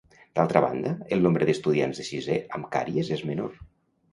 [0.37, 3.63] D'altra banda, el nombre d'estudiants de sisè amb càries és menor.